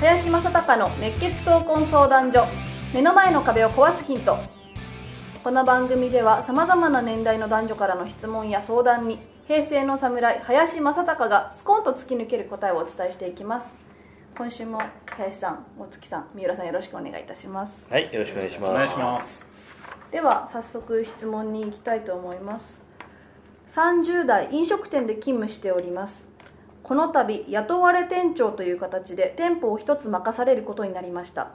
[0.00, 2.46] 林正孝の熱血闘魂相談所。
[2.94, 4.36] 目の前の壁を壊すヒント。
[5.42, 13.74] この番組ではさまざまな年代の男女からの質問や相談に平成の侍林正孝がスコンと突き抜ける答えをお伝えしていきます。
[14.36, 17.84] 今週も林さん大月さん三浦さんよろしくお願いいたします。
[17.90, 18.70] はい、よろしくお願いします。
[18.70, 19.48] お願いします。
[20.12, 22.78] では早速質問に行きたいと思います。
[23.68, 26.28] 30代飲食店で勤務しております
[26.88, 31.50] この度雇われ店長という形で店舗を一つ任されることになりました。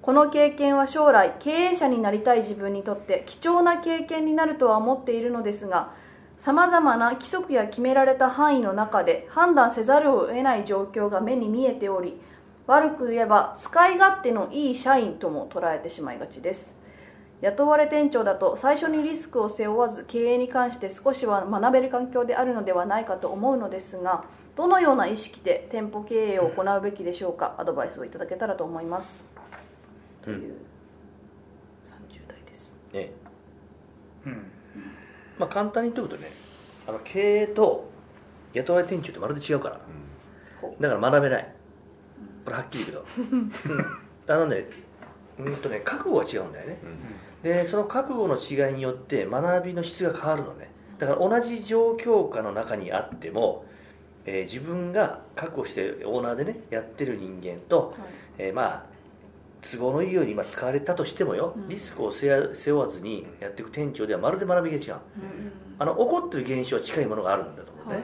[0.00, 5.92] この経験は将来経営者になりたい自分にとって貴重な経験になるとは思っているのですが
[6.38, 12.18] さまざまな規則や決められた範囲の中で判断せざるを得ない状況が目に見えており
[12.66, 16.74] 悪く言えば使い勝手のいい社員とも捉えてしまいがちです。
[17.42, 24.24] 雇われ店長だと最初にリスクを背負わず経営に関して少しは学べる環境であるのではないかと思うのですが
[24.56, 29.22] どのような意識で店舗経営を行うべきでしょうかアドバイスをいただけたらと思います。
[30.22, 30.54] という
[31.84, 32.74] 30代です。
[32.94, 33.12] ね、
[34.24, 34.32] うん。
[35.38, 36.32] まあ簡単に言うとね、
[36.88, 37.90] あの経営と
[38.54, 39.80] 雇われ店長ってまるで違うから、
[40.62, 41.54] ほだから学べない。
[42.46, 43.52] これはっきり言うけど、うん。
[44.26, 44.66] あのね、
[45.38, 46.78] うんとね覚悟が違うんだよね。
[47.42, 50.70] でその覚悟の違いによって学びの質が変わるのね。
[50.98, 53.64] だから同じ状況下の中にあっても、
[54.24, 57.96] えー自分が覚悟してオーナーでねやってる人間と、はい。
[58.38, 58.96] えーまあ
[59.62, 61.68] 都合のいいようにまあ使われたとしてもよ、うん。
[61.68, 64.92] リスクを背負背負わずにやっていく店長ではまるで学びが違う。
[64.92, 65.00] うん
[65.78, 68.02] あの起こってる現象は近いものがあるんだと思うね、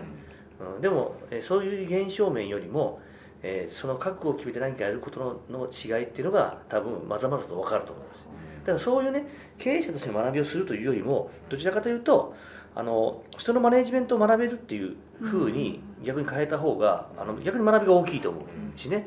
[0.75, 3.01] うん、でも、えーそういう現象面よりも、
[3.43, 8.09] えーその覚悟を決めて何かやることのの違いっていうのが多分まざまざと分かると思うん。
[8.09, 8.23] です
[8.61, 9.27] だからそういうね
[9.59, 12.35] 経営者としての学びをするというよりもどちらかというと
[12.75, 19.07] あの人のマネジメントを学べるっていうふうに逆に変えた方があの逆に学びが大きいと思うしね、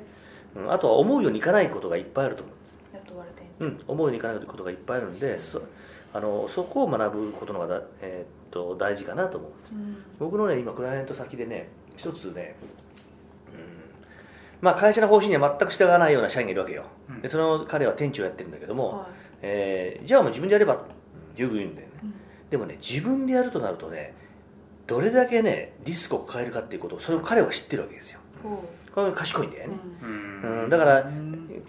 [0.55, 3.07] うん、あとは思うようにいかないことがいっぱいあると思うんです。
[3.07, 5.61] 雇われ店うん、思うようにいかないことがいっぱいあるんでそ
[6.13, 9.51] あのそこを学ぶことのがだ、えーっと大事かなと思う。
[9.69, 9.97] 長うん。
[10.19, 12.84] 僕のね今クライアント先でね一つね、うん
[14.65, 17.21] まあ、会社の方針には全く従わないような社員がいるわけよ、うん。
[17.21, 19.07] でその彼は店長をやってるんだけども、はい。
[19.43, 20.83] えーじゃあもう自分でやればっ
[21.35, 22.13] てよく言うんだよね、うん。
[22.49, 24.15] でもね自分でやるとなるとね
[24.87, 28.19] どれだけねリスクを抱えるかっていうことをそれを彼は知ってるわけですよ。
[28.41, 30.63] ほこれが賢いんだよね、ううん。
[30.63, 31.11] うん、だから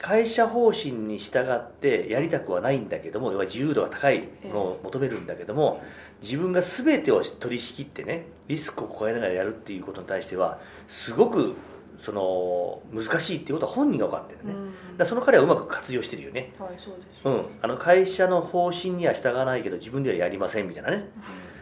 [0.00, 5.82] 会社方針に従ってやりたくはないんだけども要は自由度が高いものを求めるんだけども
[6.22, 11.56] 自分が全てを取り仕切ってねリスクを超えながらやるっていうことに対してはすごく
[12.02, 14.54] その難しいっていうことは本人が分かってるね、
[14.98, 15.06] うん。
[15.06, 16.52] その彼はうまく活用してるよね。
[16.58, 17.06] はいそうです。
[17.24, 21.08] うん、あの会社の方針には従わないけど自分ではやりませんみたいなね、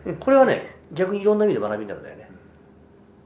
[0.05, 0.17] うん。
[0.17, 2.31] これはね逆にいろんな意味で学びになるんだよね、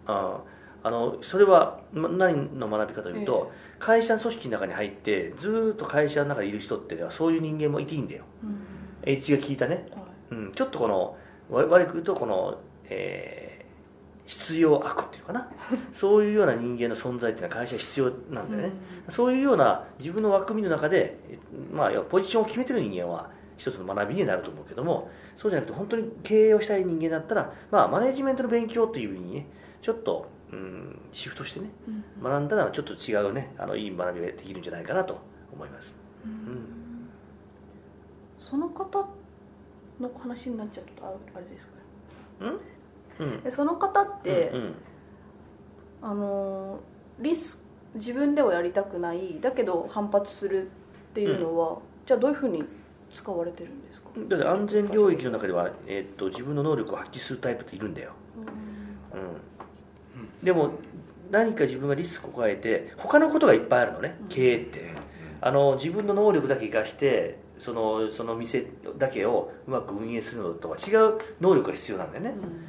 [0.06, 0.40] あ
[0.82, 8.24] あのそれはま何の学びかというと、会社の組織の中に入ってずーっと会社の中にいる人っていうのはそういう人間もいていいんだよ。
[8.44, 8.60] うん。
[9.02, 10.34] H が聞いたね、はい。
[10.34, 11.16] うん、ちょっとこの
[11.50, 13.57] わ悪く言うとこの、えー
[14.28, 15.48] 必要悪っていうかな。
[15.92, 18.72] そういうような人間の存在っていうのは会社必要なんだよね、
[19.08, 21.38] そういうような自分の枠組みの中で、え
[21.72, 29.46] まあ、要はポジションを決めてる人間は一つの学びになると思うけどもそうじゃなくて本当に経営をしたい人間だったら、まあ、マネジメントの勉強というふうにね
[29.80, 32.22] ちょっと、うん、シフトしてねうん。
[32.22, 35.18] 学んだらちょっと違うねあのいい学びができるんじゃないかなと
[35.52, 37.08] 思います、うん。
[38.38, 39.06] その方
[40.00, 41.72] の話になっちゃうとああれですか
[42.40, 42.60] うんうん？
[43.44, 44.74] でその方って、うんうん。
[46.00, 46.80] あの
[47.18, 47.60] リス
[47.94, 52.62] 自分ではやりたくないだけど反発するっていうのは、じゃあどういうふうに
[53.12, 58.12] 使われてるんですか、だって安全領域の中では、えーっと自分の能力を発揮するタイプっているんだよ、
[59.14, 60.72] うん、でも
[61.30, 64.16] 何か自分がリスクを加えて他のことがいっぱいあるのね。
[64.28, 64.92] 経営って。
[65.40, 68.66] あの自分の能力だけ生かしてそのその店
[68.98, 72.64] だけをうまく運営するのとは違う能力が必要なんだよね、うん、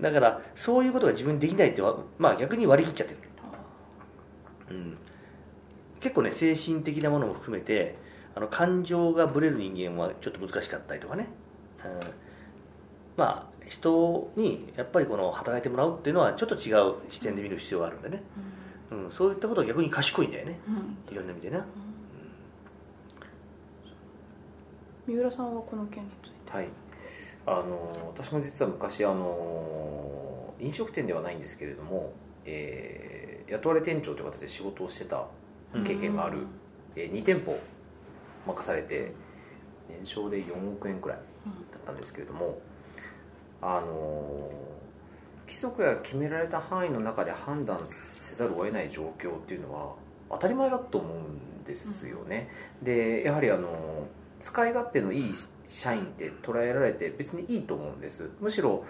[0.00, 3.18] だからそういうことが自分にできないっては、まあ、逆に割り切っちゃってる、
[4.70, 4.98] うん、
[5.98, 7.96] 結構ね精神的なものも含めて
[8.36, 11.26] あの感情がぶれる人間はちょっと難しかったりとかね、
[11.84, 12.08] うん、
[13.16, 18.22] まあ人にやっぱりこの働いてもらうっていうのはちょっと違う視点で見る必要があるんでね、
[18.92, 20.58] うん、そういったことは逆に賢いんだよね。
[20.66, 20.70] う
[21.10, 21.12] ん。
[21.12, 21.60] いろんな意味でね、
[25.06, 26.52] 三浦さんはこの件について。
[26.52, 26.68] はい
[27.46, 32.12] あの私も実は昔あの飲食店ではないんですけれども、
[32.44, 35.26] えー雇われ店長という形で仕事をしてた
[35.84, 36.46] 経験がある、
[36.94, 37.58] えー2店舗
[38.46, 39.12] 任されて
[39.88, 41.22] 年商で4億円くらいだ
[41.78, 42.60] ったんですけれども、
[43.60, 44.50] あの
[45.46, 49.94] 規則や決められた範囲の中で判断せざるを得ない状況っていうのは
[50.30, 52.48] 当たり前だと思うんですよね、
[52.82, 54.06] でやはりあの
[54.40, 55.34] 使い勝手のいい
[55.70, 58.28] 社員って捉えられて別にいいと思うんです。
[58.40, 58.84] むしろ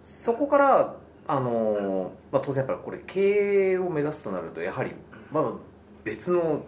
[0.00, 0.96] そこから
[1.26, 4.92] あの、まあ、当然やっぱりこれ経営を目指すとなるとやはり、
[5.30, 5.44] まあ、
[6.04, 6.62] 別の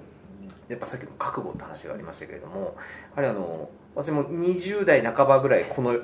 [0.69, 2.77] やっぱさっきの覚悟って話がありましたけれども
[3.17, 5.99] やはりあの私も20代半ばぐらいこの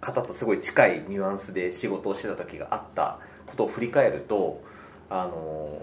[0.00, 4.62] 方とすごい近いニュアンスで仕事をしてた時があったことを振り返ると
[5.08, 5.82] あの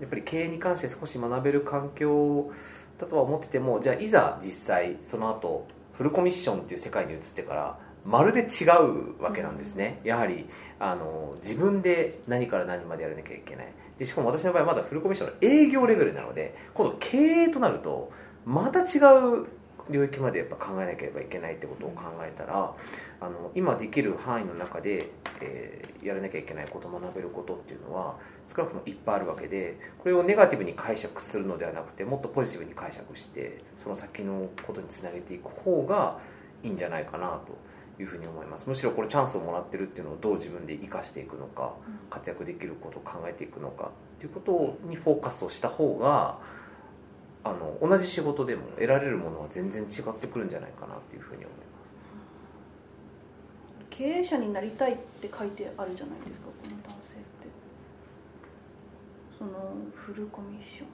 [0.00, 2.50] やっぱり経営に関して少し学べる環境
[2.98, 5.66] だとは思っててもじゃあいざ実際その後
[6.02, 10.46] フルコミッションっていう世界に移ってからまるで違うわけなんですね、やはり
[10.80, 13.72] あの自分で何から何までやらなきゃいけない。
[14.00, 18.10] でしかも私の場合まだフルコミッションの営業レベルなので今度経営となると
[18.44, 19.46] また違う
[19.90, 22.74] 領域までやっぱ考えなければいけないってことを考えたら
[23.20, 25.10] あの今できる範囲の中で、
[25.42, 28.16] えーやらなきゃいけないこと学べることっていうのは
[28.46, 36.18] 少なくともいっぱいあるわけでこれをネガティブに解釈するのではなくてもっとポジティブに解釈してその先のことにつなげていく方が
[36.62, 37.56] いいんじゃないかなと
[38.02, 38.68] いうふうに思います。
[38.68, 41.74] むしろこれチャンスをもらってるっていうのをどう自分で生かしていくのか
[42.10, 46.38] 活躍できることを考えていくのかっていうことにフォーカスをした方が
[47.44, 51.71] あの同じ仕事でも得られるものは全然違ってくるんじゃないかなっていうふうに思います
[54.02, 57.26] 経営者になりたいって書いてあるじゃないですかこの男性って。
[59.38, 59.52] その
[59.94, 60.86] フルコミッション。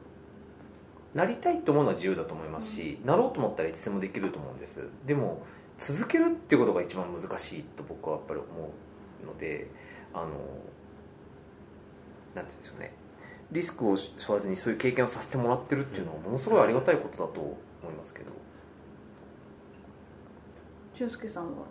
[1.15, 4.91] なりたいと思うのは自由だと思いますし、なろうと思ったらいつでもできると思うんです。
[5.07, 5.41] でも
[5.79, 8.47] 続けるってことが一番難しいと僕はやっぱり思
[9.25, 9.71] うので
[10.13, 10.27] あの
[12.35, 12.93] なんていうんですかね。
[13.53, 17.57] リスクを背負わずにそういう経験をさせてもらってるっていうのはものすごいありがたいことだと思
[17.91, 18.27] いますけど。
[20.95, 21.65] 俊介さんは？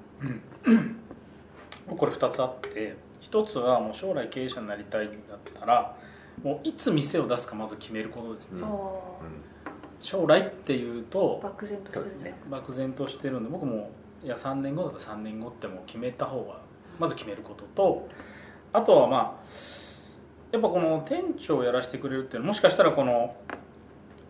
[1.95, 5.95] これ2つあって1つはもう将来経営者になりたいんだったら
[6.43, 8.69] もういつ店を出すかまず決めることですね、あ
[9.99, 12.35] 将来っていうあと漠然としてるね。
[12.49, 13.89] 漠然としてるんで僕も
[14.23, 16.59] いや3年後だったら3年後ってもう決めた方が
[16.99, 18.07] まず決めることと
[18.73, 19.47] あとはまあ
[20.51, 23.35] やっぱこの店長をやらせてくれるっていうのはもしかしたらこの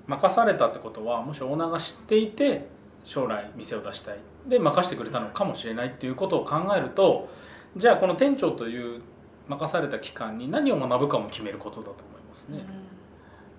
[0.08, 2.68] 任されたってことはもしオーナーが知っていて
[3.08, 4.18] 将来店を出したい。
[4.48, 7.30] で任せてくれたのかもしれないっていうことを考えると
[7.76, 9.02] じゃあこの店長という
[9.48, 12.60] 任された期間に何を学ぶかも決めることだと思いますね。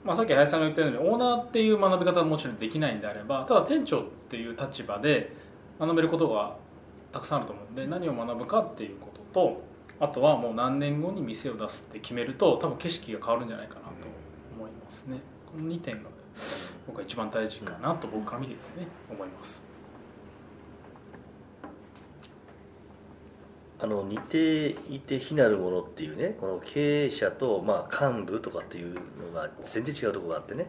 [0.04, 5.32] まあ、さっき林さんが言ったようにオーナーっていう学び方はもちろんできないんであればただ店長っていう立場で
[5.80, 6.56] 学べることが
[7.10, 9.62] たくさんあると思うんで何を学ぶかっていうことと
[9.98, 13.88] あとはもう何年後に店を出すって決めると多分景色が変わるんじゃないかなと
[14.56, 15.18] 思いますね。
[15.50, 16.10] この2点が
[16.88, 19.62] 僕は一番大事かなと僕から見てですね思います。
[23.80, 30.66] あの似ていて非なるものっていうねこの経営者と、まあ、幹部とかっていうのが全然違うところがあってね。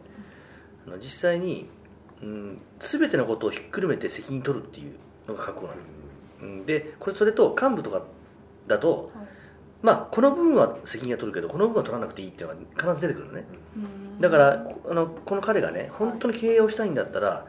[0.86, 1.68] あの実際に、
[2.22, 4.94] うん、全てのことをひっくるめて責任取るっていう
[5.28, 5.80] のが覚悟なの、
[6.42, 8.04] うん、でこれそれと幹部とか
[8.68, 9.39] だと、はい
[9.82, 13.46] まあこの部分は責任は取るけどこの部分は取らなくていいっていうのが必ず出てくるのね。
[13.78, 14.22] うん。
[14.22, 17.46] だからこあのこの彼がね本当に経営をしたいんだったら、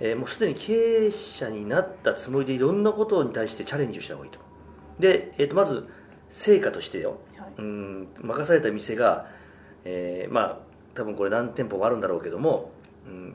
[0.00, 0.72] えーもうすでに経
[1.06, 4.38] 営者になったつもりでいろんなことに対してチャレンジをした方がいいと。
[4.98, 5.86] で、えー、とまず
[6.30, 7.52] 成果としてよ、はい。
[7.58, 9.28] うん任された店が、
[9.84, 10.58] えーまあ
[10.94, 12.70] 多分これ何店舗もあるんだろうけども、
[13.06, 13.34] うん、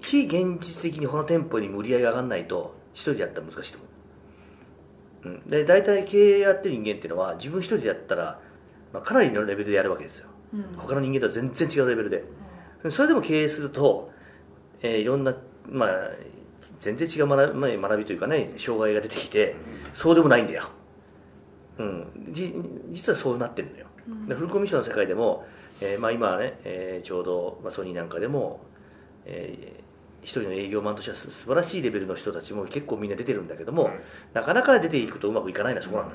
[0.00, 3.88] 非現実的にこの店舗に売り上げが上がらないと一人でやったら難しいと思う、
[5.24, 8.40] うん、で大体経営やってる人間っていうのは自分一人でやったら、
[8.92, 10.28] まあ、かなりのレベルでやるわけですよ。
[10.54, 10.62] うん。
[10.76, 12.24] 他の人間とは全然違うレベルで。
[12.90, 14.10] それでも経営すると、
[14.80, 15.36] えーいろんな、
[15.68, 15.90] まあ、
[16.80, 19.54] 全然違う学び,、まあ、学びというかね障害が出てきて
[19.94, 20.68] そうでもないんだよ、
[21.78, 22.52] うん、じ
[22.90, 23.86] 実はそうなってるんだよ、
[24.26, 25.46] でフルコミッションの世界でも、
[25.80, 28.60] えーまあ、今はね、えーちょうど、まあ、ソニーなんかでも、
[29.24, 29.91] えー
[30.22, 33.90] 一人の営業マンとしてはす素晴らしいレベルの人たちも結構みんな出てるんだけども、
[34.32, 36.14] なかなか出ていくとうまくいかないのはそこなんだ、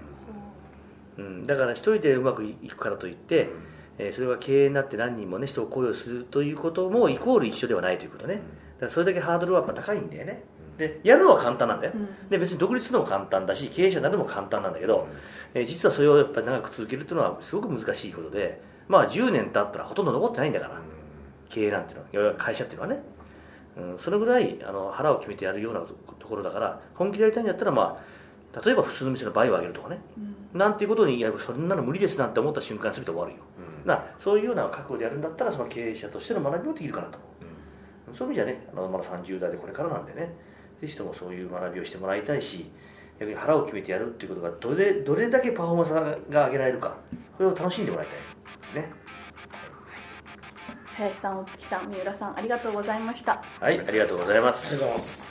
[1.18, 3.50] うん、だから一人でうまくいくからといって、
[3.98, 8.36] えーそれが経営になって何人もね人を雇用するということもイコール一緒ではないということね。
[8.36, 8.40] だ
[8.82, 10.44] からそれだけハードルはやっぱ高いんだよね、
[10.78, 12.30] でやるのは簡単なんだよ、うん。
[12.30, 15.08] で別に独立するのも簡単だし経営者になるのも簡単なんだけど、
[15.54, 20.82] えー実はそれをやっぱり長く続けるっていうのはすごく難しいことでまあ10年経ったらほとんど残ってないんだから、
[21.50, 23.02] 経営なんていうのは会社っていうのはね、
[23.78, 28.04] うん、それぐらいあの腹を決めてやるようなとところだから本気でやりたいんだったらま
[28.54, 30.00] あ例えば普通の店の倍を上げるとかね、
[30.54, 33.38] なんていうことにいやそんなの無理ですなんて思った瞬間全て終わるよ、
[33.86, 37.20] なそういうような覚悟でやるんだったらその経営者としての学びもできるかなと。
[38.08, 40.34] 思う、そういう意味じゃねあのまだ30代でこれからなんでね。
[40.82, 42.72] ぜひともそういう学びをしてもらいたいし
[43.20, 45.90] 逆に腹を決めてやるっていうことがどれどれだけパフォーマンス
[46.30, 46.96] が上げられるか
[47.38, 48.18] これを楽しんでもらいたい
[48.62, 48.92] ですね
[50.98, 53.44] 林さん、お月さん、三浦さん、ありがとうございました。
[53.60, 55.28] はいありがとうございますありがとうございます。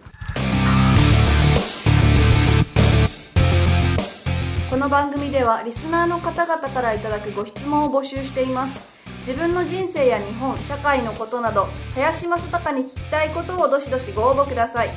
[4.71, 8.97] この番組ではリスナーの方々からいただくご質問を募集しています。
[9.27, 14.91] 自分の人生や日本社会のことなど林正孝に聞きたいことをどしどしご応募ください。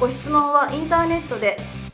[0.00, 1.58] ご質問はインターネットで